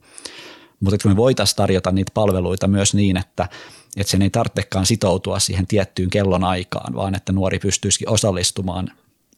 [0.79, 3.49] Mutta kun me voitaisiin tarjota niitä palveluita myös niin, että,
[3.97, 8.91] että sen ei tarvitsekaan sitoutua siihen tiettyyn kellon aikaan, vaan että nuori pystyisikin osallistumaan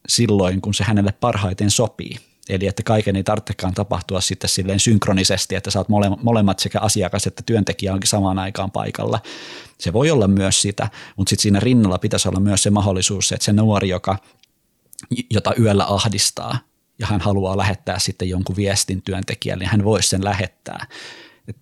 [0.07, 2.17] silloin, kun se hänelle parhaiten sopii.
[2.49, 5.89] Eli että kaiken ei tarvitsekaan tapahtua sitten silleen synkronisesti, että oot
[6.23, 9.19] molemmat sekä asiakas että työntekijä onkin samaan aikaan paikalla.
[9.77, 13.45] Se voi olla myös sitä, mutta sitten siinä rinnalla pitäisi olla myös se mahdollisuus, että
[13.45, 14.17] se nuori, joka,
[15.29, 16.59] jota yöllä ahdistaa
[16.99, 20.85] ja hän haluaa lähettää sitten jonkun viestin työntekijälle, niin hän voisi sen lähettää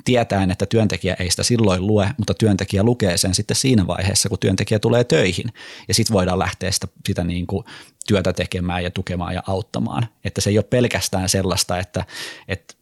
[0.05, 4.39] tietäen, että työntekijä ei sitä silloin lue, mutta työntekijä lukee sen sitten siinä vaiheessa, kun
[4.39, 5.53] työntekijä tulee töihin.
[5.87, 7.65] Ja sitten voidaan lähteä sitä, sitä niin kuin
[8.07, 10.07] työtä tekemään ja tukemaan ja auttamaan.
[10.23, 12.05] Että se ei ole pelkästään sellaista, että,
[12.47, 12.73] että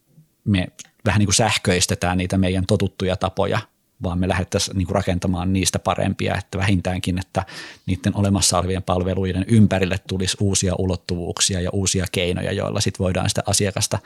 [0.44, 0.66] me
[1.04, 3.58] vähän niin kuin sähköistetään niitä meidän totuttuja tapoja,
[4.02, 7.44] vaan me lähdettäisiin niin kuin rakentamaan niistä parempia, että vähintäänkin, että
[7.86, 13.42] niiden olemassa olevien palveluiden ympärille tulisi uusia ulottuvuuksia ja uusia keinoja, joilla sitten voidaan sitä
[13.46, 13.98] asiakasta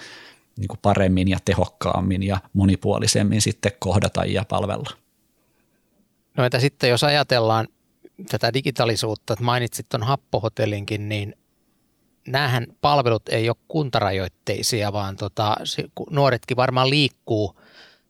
[0.59, 4.91] niin kuin paremmin ja tehokkaammin ja monipuolisemmin sitten kohdata ja palvella.
[6.37, 7.69] No entä sitten jos ajatellaan
[8.31, 11.35] tätä digitaalisuutta, että mainitsit tuon happohotellinkin, niin
[12.29, 15.57] näähän palvelut ei ole kuntarajoitteisia, vaan tota,
[16.11, 17.61] nuoretkin varmaan liikkuu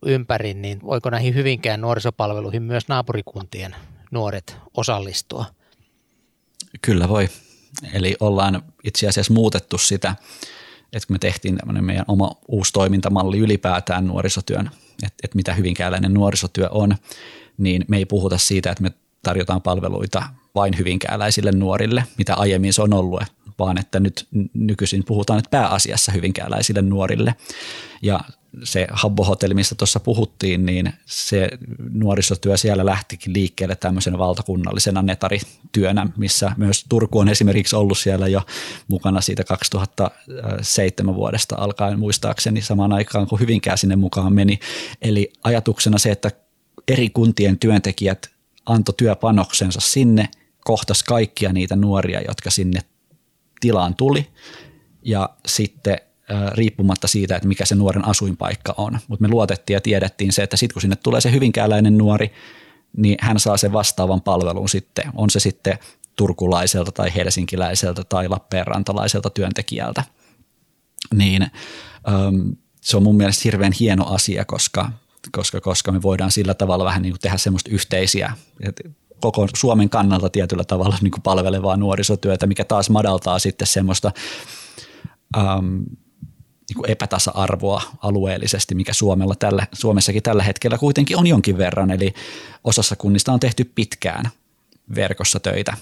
[0.06, 3.76] ympäri, niin voiko näihin hyvinkään nuorisopalveluihin myös naapurikuntien
[4.10, 5.44] nuoret osallistua?
[6.82, 7.28] Kyllä voi.
[7.92, 10.14] Eli ollaan itse asiassa muutettu sitä
[10.92, 14.70] että kun me tehtiin tämmöinen meidän oma uusi toimintamalli ylipäätään nuorisotyön,
[15.02, 16.94] että, että mitä hyvinkääläinen nuorisotyö on,
[17.58, 20.22] niin me ei puhuta siitä, että me tarjotaan palveluita
[20.54, 23.22] vain hyvinkääläisille nuorille, mitä aiemmin se on ollut,
[23.58, 27.34] vaan että nyt nykyisin puhutaan että pääasiassa hyvinkääläisille nuorille.
[28.02, 28.20] Ja
[28.64, 31.48] se Habbo-hotelli, mistä tuossa puhuttiin, niin se
[31.92, 38.42] nuorisotyö siellä lähtikin liikkeelle tämmöisenä valtakunnallisena netarityönä, missä myös Turku on esimerkiksi ollut siellä jo
[38.88, 44.58] mukana siitä 2007 vuodesta alkaen muistaakseni samaan aikaan, kun Hyvinkään sinne mukaan meni.
[45.02, 46.30] Eli ajatuksena se, että
[46.88, 48.30] eri kuntien työntekijät
[48.66, 50.28] antoi työpanoksensa sinne,
[50.64, 52.80] kohtas kaikkia niitä nuoria, jotka sinne
[53.60, 54.26] tilaan tuli
[55.02, 55.98] ja sitten
[56.52, 58.98] riippumatta siitä, että mikä se nuoren asuinpaikka on.
[59.08, 62.32] Mutta me luotettiin ja tiedettiin se, että sitten kun sinne tulee se hyvinkääläinen nuori,
[62.96, 65.04] niin hän saa sen vastaavan palvelun sitten.
[65.14, 65.78] On se sitten
[66.16, 70.04] turkulaiselta tai helsinkiläiseltä tai lappeenrantalaiselta työntekijältä.
[71.14, 71.46] Niin
[72.80, 74.90] se on mun mielestä hirveän hieno asia, koska,
[75.32, 78.32] koska, koska me voidaan sillä tavalla vähän niin kuin tehdä semmoista yhteisiä,
[79.20, 84.12] koko Suomen kannalta tietyllä tavalla niin kuin palvelevaa nuorisotyötä, mikä taas madaltaa sitten semmoista
[85.36, 85.84] um,
[86.68, 91.90] niin epätasa-arvoa alueellisesti, mikä Suomella tällä, Suomessakin tällä hetkellä kuitenkin on jonkin verran.
[91.90, 92.14] Eli
[92.64, 94.30] osassa kunnista on tehty pitkään
[94.94, 95.76] verkossa töitä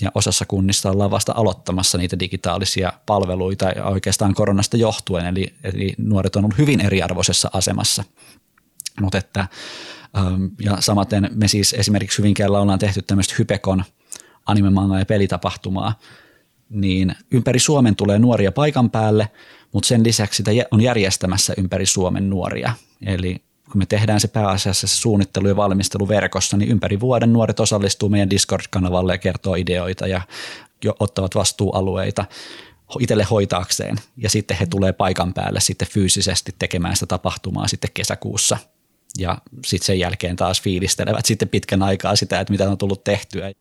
[0.00, 5.94] ja osassa kunnista ollaan vasta aloittamassa niitä digitaalisia palveluita ja oikeastaan koronasta johtuen, eli, eli
[5.98, 8.04] nuoret on ollut hyvin eriarvoisessa asemassa.
[9.00, 9.48] Mutta että,
[10.60, 13.84] ja samaten me siis esimerkiksi Hyvinkäällä ollaan tehty tämmöistä Hypekon
[14.46, 15.98] animemanga ja pelitapahtumaa,
[16.72, 19.28] niin ympäri Suomen tulee nuoria paikan päälle–
[19.72, 22.74] mutta sen lisäksi sitä on järjestämässä ympäri Suomen nuoria.
[23.06, 27.60] Eli kun me tehdään se pääasiassa se suunnittelu ja valmistelu verkossa, niin ympäri vuoden nuoret
[27.60, 30.20] osallistuu meidän Discord-kanavalle ja kertoo ideoita ja
[30.84, 32.24] jo ottavat vastuualueita
[33.00, 33.96] itselle hoitaakseen.
[34.16, 38.58] Ja sitten he tulee paikan päälle sitten fyysisesti tekemään sitä tapahtumaa sitten kesäkuussa.
[39.18, 43.52] Ja sitten sen jälkeen taas fiilistelevät sitten pitkän aikaa sitä, että mitä on tullut tehtyä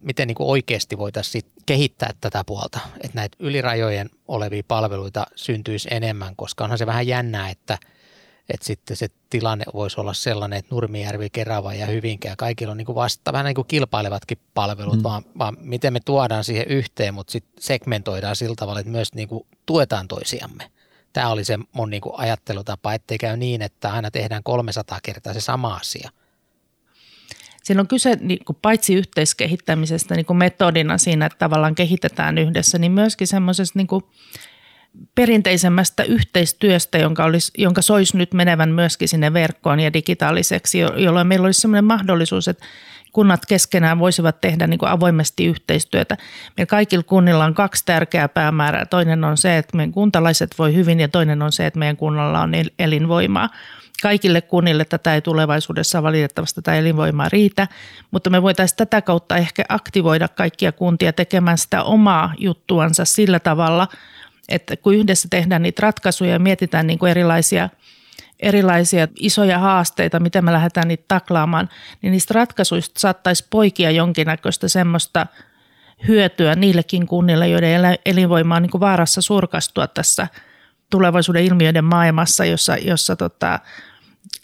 [0.00, 6.36] miten niin kuin oikeasti voitaisiin kehittää tätä puolta, että näitä ylirajojen olevia palveluita syntyisi enemmän,
[6.36, 7.78] koska onhan se vähän jännää, että,
[8.48, 12.86] että sitten se tilanne voisi olla sellainen, että Nurmijärvi, Kerava ja Hyvinkää, kaikilla on niin
[12.86, 15.02] kuin vasta vähän niin kuin kilpailevatkin palvelut, mm.
[15.02, 19.28] vaan, vaan miten me tuodaan siihen yhteen, mutta sitten segmentoidaan sillä tavalla, että myös niin
[19.28, 20.70] kuin tuetaan toisiamme
[21.12, 25.34] Tämä oli se mun niin kuin ajattelutapa, ettei käy niin, että aina tehdään 300 kertaa
[25.34, 26.10] se sama asia.
[27.68, 32.78] Siinä on kyse niin kuin paitsi yhteiskehittämisestä niin kuin metodina siinä, että tavallaan kehitetään yhdessä,
[32.78, 34.02] niin myöskin semmoisesta niin
[35.14, 41.44] perinteisemmästä yhteistyöstä, jonka, olisi, jonka soisi nyt menevän myöskin sinne verkkoon ja digitaaliseksi, jolloin meillä
[41.44, 42.64] olisi sellainen mahdollisuus, että
[43.12, 46.16] kunnat keskenään voisivat tehdä niin kuin avoimesti yhteistyötä.
[46.56, 48.86] Meillä kaikilla kunnilla on kaksi tärkeää päämäärää.
[48.86, 52.40] Toinen on se, että meidän kuntalaiset voi hyvin ja toinen on se, että meidän kunnalla
[52.40, 53.48] on elinvoimaa.
[54.02, 57.68] Kaikille kunnille tätä ei tulevaisuudessa valitettavasti tätä elinvoimaa riitä,
[58.10, 63.88] mutta me voitaisiin tätä kautta ehkä aktivoida kaikkia kuntia tekemään sitä omaa juttuansa sillä tavalla,
[64.48, 67.68] että kun yhdessä tehdään niitä ratkaisuja ja mietitään niin kuin erilaisia–
[68.40, 71.68] erilaisia isoja haasteita, miten me lähdetään niitä taklaamaan,
[72.02, 75.26] niin niistä ratkaisuista saattaisi poikia jonkinnäköistä semmoista
[76.08, 80.28] hyötyä niillekin kunnille, joiden elinvoima on niin kuin vaarassa surkastua tässä
[80.90, 83.60] tulevaisuuden ilmiöiden maailmassa, jossa, jossa tota,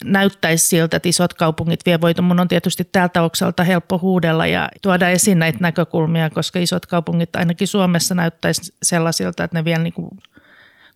[0.05, 2.25] näyttäisi siltä, että isot kaupungit vie voiton.
[2.25, 7.37] Mun on tietysti tältä oksalta helppo huudella ja tuoda esiin näitä näkökulmia, koska isot kaupungit
[7.37, 10.11] ainakin Suomessa näyttäisi sellaisilta, että ne vielä niin kuin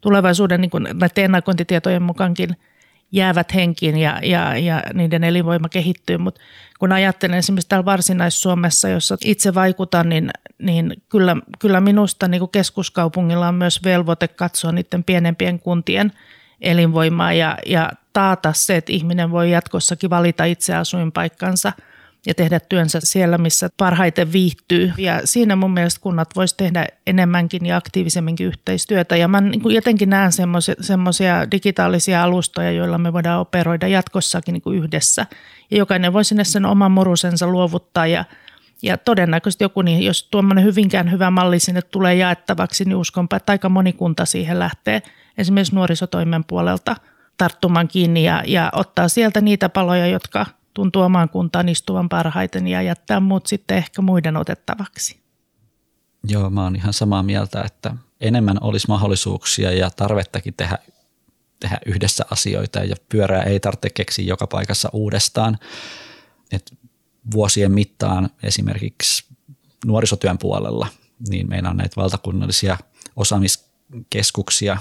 [0.00, 2.56] tulevaisuuden niin kuin näiden ennakointitietojen mukaankin–
[3.12, 6.18] jäävät henkiin ja, ja, ja niiden elinvoima kehittyy.
[6.18, 6.40] Mutta
[6.78, 12.50] kun ajattelen esimerkiksi täällä Varsinais-Suomessa, jossa itse vaikutan, niin, niin kyllä, kyllä minusta niin kuin
[12.50, 16.12] keskuskaupungilla on myös velvoite katsoa niiden pienempien kuntien
[16.60, 21.72] elinvoimaa ja, ja taata se, että ihminen voi jatkossakin valita itse asuinpaikkansa–
[22.28, 24.92] ja tehdä työnsä siellä, missä parhaiten viihtyy.
[24.98, 29.16] Ja siinä mun mielestä kunnat vois tehdä enemmänkin ja aktiivisemminkin yhteistyötä.
[29.16, 30.30] Ja mä niin jotenkin näen
[30.80, 35.26] semmoisia digitaalisia alustoja, joilla me voidaan operoida jatkossakin niin kuin yhdessä.
[35.70, 38.24] Ja jokainen voi sinne sen oman murusensa luovuttaa ja
[38.82, 43.52] ja todennäköisesti joku, niin jos tuommoinen hyvinkään hyvä malli sinne tulee jaettavaksi, niin uskonpa, että
[43.52, 45.02] aika moni kunta siihen lähtee
[45.38, 46.96] esimerkiksi nuorisotoimen puolelta
[47.36, 50.46] tarttumaan kiinni ja, ja ottaa sieltä niitä paloja, jotka
[50.78, 55.20] tuntuu omaan kuntaan istuvan parhaiten ja jättää muut sitten ehkä muiden otettavaksi.
[56.24, 60.78] Joo, mä oon ihan samaa mieltä, että enemmän olisi mahdollisuuksia ja tarvettakin tehdä,
[61.60, 65.58] tehdä yhdessä asioita ja pyörää ei tarvitse keksiä joka paikassa uudestaan.
[66.52, 66.74] Et
[67.30, 69.24] vuosien mittaan esimerkiksi
[69.86, 70.86] nuorisotyön puolella,
[71.28, 72.78] niin meillä on näitä valtakunnallisia
[73.16, 74.78] osaamiskeskuksia,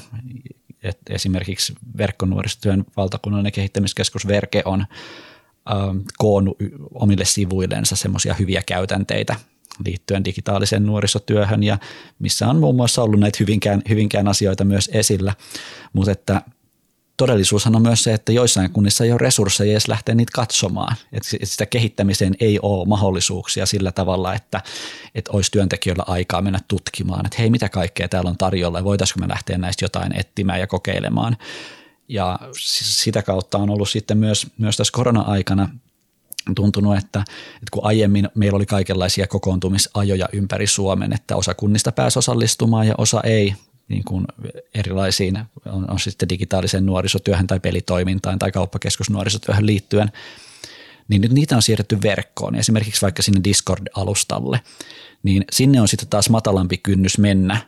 [0.83, 4.85] et esimerkiksi verkkonuorisotyön valtakunnallinen kehittämiskeskus Verke on
[6.17, 6.57] koonnut
[6.93, 9.35] omille sivuillensa semmoisia hyviä käytänteitä
[9.85, 11.77] liittyen digitaaliseen nuorisotyöhön ja
[12.19, 15.33] missä on muun muassa ollut näitä hyvinkään, hyvinkään asioita myös esillä,
[15.93, 16.41] mutta että
[17.17, 20.95] todellisuushan on myös se, että joissain kunnissa ei ole resursseja edes lähteä niitä katsomaan.
[21.13, 24.61] Että sitä kehittämiseen ei ole mahdollisuuksia sillä tavalla, että,
[25.15, 29.19] että olisi työntekijöillä aikaa mennä tutkimaan, että hei mitä kaikkea täällä on tarjolla ja voitaisiinko
[29.19, 31.37] me lähteä näistä jotain etsimään ja kokeilemaan.
[32.07, 35.69] Ja sitä kautta on ollut sitten myös, myös tässä korona-aikana
[36.55, 37.19] tuntunut, että,
[37.53, 42.95] että kun aiemmin meillä oli kaikenlaisia kokoontumisajoja ympäri Suomen, että osa kunnista pääsi osallistumaan ja
[42.97, 43.55] osa ei,
[43.87, 44.25] niin kuin
[44.73, 50.11] erilaisiin, on, on sitten digitaaliseen nuorisotyöhön tai pelitoimintaan tai kauppakeskusnuorisotyöhön liittyen,
[51.07, 54.59] niin nyt niitä on siirretty verkkoon, esimerkiksi vaikka sinne Discord-alustalle,
[55.23, 57.61] niin sinne on sitten taas matalampi kynnys mennä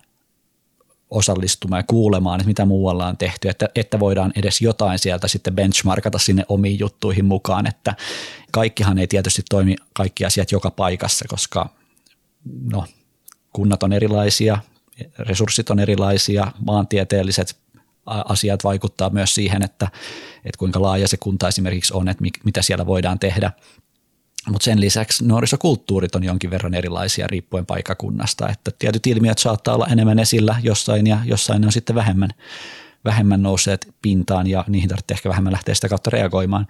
[1.10, 5.56] osallistumaan ja kuulemaan, että mitä muualla on tehty, että, että voidaan edes jotain sieltä sitten
[5.56, 7.96] benchmarkata sinne omiin juttuihin mukaan, että
[8.52, 11.70] kaikkihan ei tietysti toimi kaikki asiat joka paikassa, koska
[12.72, 12.86] no,
[13.54, 14.58] kunnat on erilaisia,
[15.20, 17.56] resurssit on erilaisia, maantieteelliset
[18.06, 19.88] asiat vaikuttaa myös siihen, että,
[20.46, 23.52] että kuinka laaja se kunta esimerkiksi on, että mitä siellä voidaan tehdä–
[24.48, 29.88] mutta sen lisäksi nuorisokulttuurit on jonkin verran erilaisia riippuen paikakunnasta, että tietyt ilmiöt saattaa olla
[29.88, 32.30] enemmän esillä jossain ja jossain ne on sitten vähemmän,
[33.06, 36.68] vähemmän nousseet pintaan ja niihin tarvitsee ehkä vähemmän lähteä sitä kautta reagoimaan.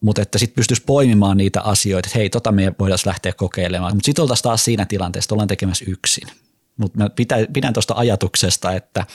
[0.00, 3.94] Mutta että sitten pystyisi poimimaan niitä asioita, että hei, tota me voidaan lähteä kokeilemaan.
[3.94, 6.28] Mutta sitten oltaisiin taas siinä tilanteessa, että ollaan tekemässä yksin.
[6.76, 7.10] Mutta mä
[7.52, 9.06] pidän tuosta ajatuksesta, että,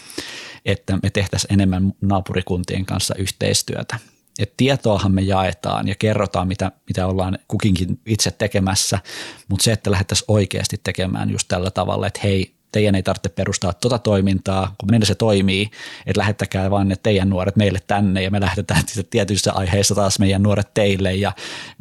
[0.66, 4.00] että me tehtäisiin enemmän naapurikuntien kanssa yhteistyötä–
[4.40, 9.00] että tietoahan me jaetaan ja kerrotaan, mitä, mitä ollaan kukinkin itse tekemässä,
[9.48, 13.74] mutta se, että lähdettäisiin oikeasti tekemään just tällä tavalla, että hei, teidän ei tarvitse perustaa
[13.74, 15.70] tuota toimintaa, kun meillä se toimii,
[16.06, 20.44] että lähettäkää vaan ne teidän nuoret meille tänne ja me lähdetään tietyissä aiheissa taas meidän
[20.44, 21.32] nuoret teille ja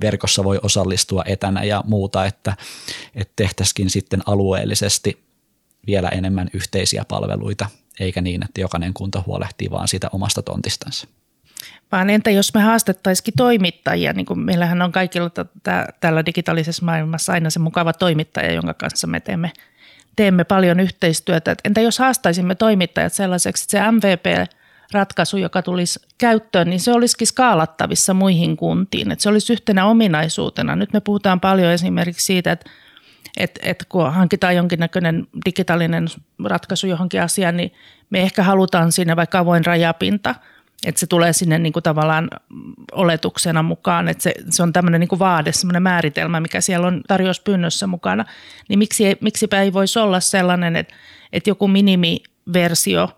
[0.01, 2.57] verkossa voi osallistua etänä ja muuta, että,
[3.15, 5.25] että tehtäisikin sitten alueellisesti
[5.87, 7.69] vielä enemmän yhteisiä palveluita,
[8.01, 11.09] eikä niin, että jokainen kunta huolehtii vaan siitä omasta tontistansa.
[11.93, 15.31] Vaan entä jos me haastettaisikin toimittajia, niin kuin meillähän on kaikilla
[16.01, 19.53] tällä digitaalisessa maailmassa aina se mukava toimittaja, jonka kanssa me teemme,
[20.17, 21.51] teemme paljon yhteistyötä.
[21.51, 27.27] Et entä jos haastaisimme toimittajat sellaiseksi, että se MVP-ratkaisu, joka tulisi käyttöön, niin se olisikin
[27.27, 29.11] skaalattavissa muihin kuntiin.
[29.13, 30.77] Että se olisi yhtenä ominaisuutena.
[30.77, 32.71] Nyt me puhutaan paljon esimerkiksi siitä, että
[33.37, 36.07] että et kun hankitaan jonkinnäköinen digitaalinen
[36.45, 37.73] ratkaisu johonkin asiaan, niin
[38.11, 40.35] me ehkä halutaan sinne vaikka avoin rajapinta,
[40.87, 42.31] että se tulee sinne niin kuin tavallaan
[42.93, 47.03] oletuksena mukaan, että se, se on tämmöinen niin kuin vaade, semmoinen määritelmä, mikä siellä on
[47.09, 48.25] tarjouspyynnössä mukana,
[48.69, 50.95] niin miksi, miksipä ei voisi olla sellainen, että,
[51.33, 53.09] että joku minimiversio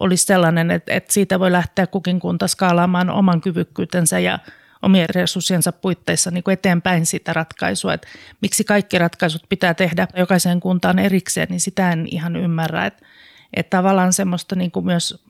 [0.00, 4.38] olisi sellainen, että, että siitä voi lähteä kukin kunta skaalaamaan oman kyvykkyytensä ja
[4.82, 7.94] omien resurssiensa puitteissa niin kuin eteenpäin sitä ratkaisua.
[7.94, 8.08] Että
[8.40, 12.86] miksi kaikki ratkaisut pitää tehdä jokaiseen kuntaan erikseen, niin sitä en ihan ymmärrä.
[12.86, 13.06] Että,
[13.54, 15.24] että tavallaan semmoista niin kuin myös,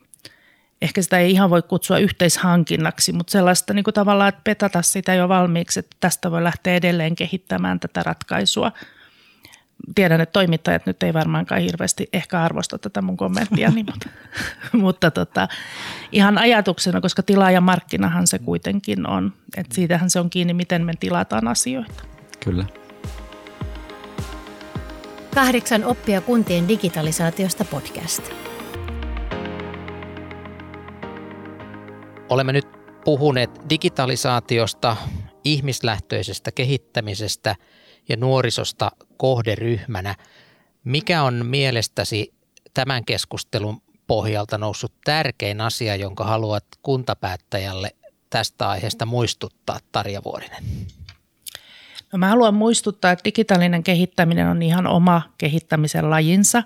[0.81, 5.13] ehkä sitä ei ihan voi kutsua yhteishankinnaksi, mutta sellaista niin kuin tavallaan, että petata sitä
[5.13, 8.71] jo valmiiksi, että tästä voi lähteä edelleen kehittämään tätä ratkaisua–
[9.95, 14.09] tiedän, että toimittajat nyt ei varmaankaan hirveästi ehkä arvosta tätä mun kommenttia, niin, mutta,
[14.83, 15.47] mutta tota,
[16.11, 19.33] ihan ajatuksena, koska tilaajamarkkinahan se kuitenkin on.
[19.57, 22.03] Että siitähän se on kiinni, miten me tilataan asioita.
[22.43, 22.65] Kyllä.
[25.35, 28.50] Kahdeksan oppia kuntien digitalisaatiosta podcast.
[32.31, 32.67] Olemme nyt
[33.05, 34.97] puhuneet digitalisaatiosta,
[35.43, 37.55] ihmislähtöisestä kehittämisestä–
[38.09, 40.15] ja nuorisosta kohderyhmänä.
[40.83, 42.33] Mikä on mielestäsi
[42.73, 47.95] tämän keskustelun pohjalta noussut tärkein asia, jonka haluat kuntapäättäjälle
[48.29, 50.63] tästä aiheesta muistuttaa, Tarja Vuorinen?
[52.13, 56.63] No mä haluan muistuttaa, että digitaalinen kehittäminen on ihan oma kehittämisen lajinsa.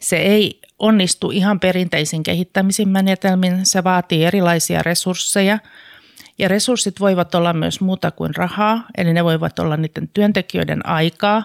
[0.00, 3.66] Se ei onnistu ihan perinteisin kehittämisen menetelmin.
[3.66, 5.58] Se vaatii erilaisia resursseja–
[6.38, 11.44] ja resurssit voivat olla myös muuta kuin rahaa, eli ne voivat olla niiden työntekijöiden aikaa.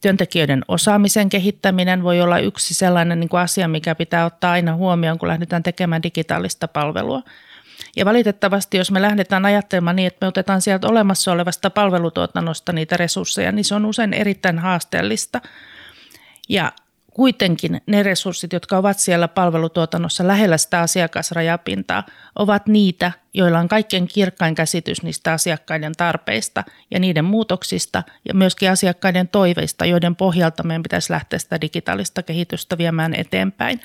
[0.00, 5.18] Työntekijöiden osaamisen kehittäminen voi olla yksi sellainen niin kuin asia, mikä pitää ottaa aina huomioon,
[5.18, 7.22] kun lähdetään tekemään digitaalista palvelua.
[7.96, 12.96] Ja valitettavasti, jos me lähdetään ajattelemaan niin, että me otetaan sieltä olemassa olevasta palvelutuotannosta niitä
[12.96, 15.40] resursseja, niin se on usein erittäin haasteellista.
[16.48, 16.72] Ja
[17.14, 24.08] kuitenkin ne resurssit, jotka ovat siellä palvelutuotannossa lähellä sitä asiakasrajapintaa, ovat niitä, joilla on kaikkein
[24.08, 30.82] kirkkain käsitys niistä asiakkaiden tarpeista ja niiden muutoksista ja myöskin asiakkaiden toiveista, joiden pohjalta meidän
[30.82, 33.80] pitäisi lähteä sitä digitaalista kehitystä viemään eteenpäin.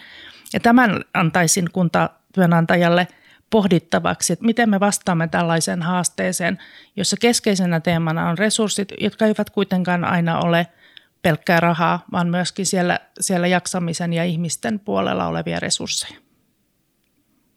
[0.54, 3.08] Ja tämän antaisin kuntatyönantajalle
[3.50, 6.58] pohdittavaksi, että miten me vastaamme tällaiseen haasteeseen,
[6.96, 10.68] jossa keskeisenä teemana on resurssit, jotka eivät kuitenkaan aina ole–
[11.22, 16.20] pelkkää rahaa, vaan myöskin siellä, siellä jaksamisen ja ihmisten puolella olevia resursseja.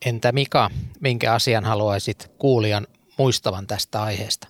[0.06, 0.70] Entä Mika,
[1.00, 2.86] minkä asian haluaisit kuulijan
[3.18, 4.48] muistavan tästä aiheesta?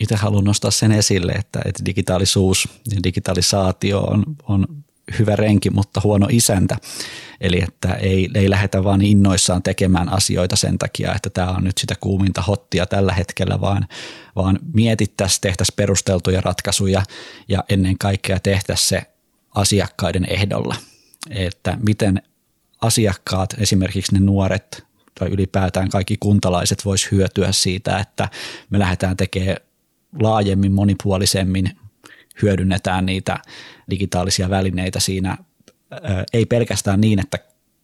[0.00, 4.66] Itse haluan nostaa sen esille, että, että digitaalisuus ja digitalisaatio on, on
[5.18, 6.76] hyvä renki, mutta huono isäntä.
[7.40, 11.78] Eli että ei, ei lähdetä vaan innoissaan tekemään asioita sen takia, että tämä on nyt
[11.78, 13.88] sitä kuuminta hottia tällä hetkellä, vaan,
[14.36, 17.02] vaan mietittäisiin, tehtäisiin perusteltuja ratkaisuja
[17.48, 19.02] ja ennen kaikkea tehtäisiin se
[19.54, 20.76] asiakkaiden ehdolla.
[21.30, 22.22] Että miten
[22.80, 24.84] asiakkaat, esimerkiksi ne nuoret
[25.18, 28.28] tai ylipäätään kaikki kuntalaiset vois hyötyä siitä, että
[28.70, 29.56] me lähdetään tekemään
[30.20, 31.78] laajemmin, monipuolisemmin,
[32.42, 33.38] hyödynnetään niitä
[33.90, 35.36] digitaalisia välineitä siinä
[36.32, 37.38] ei pelkästään niin, että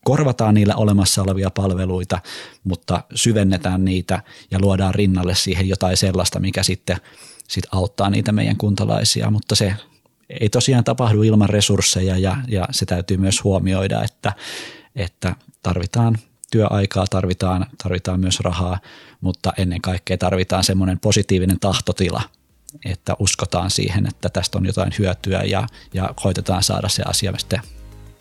[0.04, 2.18] korvataan niillä olemassa olevia palveluita,
[2.64, 6.96] mutta syvennetään niitä ja luodaan rinnalle siihen jotain sellaista, mikä sitten
[7.48, 9.74] sit auttaa niitä meidän kuntalaisia, mutta se
[10.40, 14.32] ei tosiaan tapahdu ilman resursseja ja, ja se täytyy myös huomioida, että,
[14.96, 16.18] että tarvitaan
[16.50, 18.78] työaikaa, tarvitaan, tarvitaan myös rahaa,
[19.20, 22.22] mutta ennen kaikkea tarvitaan semmoinen positiivinen tahtotila–
[22.84, 27.60] että uskotaan siihen, että tästä on jotain hyötyä ja, ja koitetaan saada se asia sitten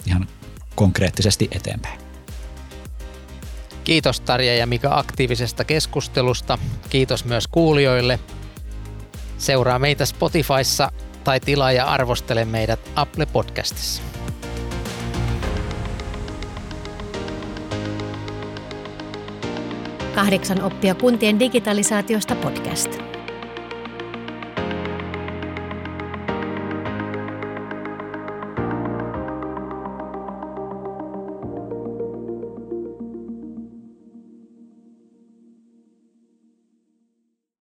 [0.05, 0.27] ihan
[0.75, 1.99] konkreettisesti eteenpäin.
[3.83, 6.57] Kiitos Tarja ja Mika aktiivisesta keskustelusta.
[6.89, 8.19] Kiitos myös kuulijoille.
[9.37, 10.91] Seuraa meitä Spotifyssa
[11.23, 14.01] tai tilaa ja arvostele meidät Apple Podcastissa.
[20.15, 23.12] Kahdeksan oppia kuntien digitalisaatiosta podcast.